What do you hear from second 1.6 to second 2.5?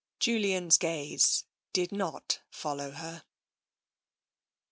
did not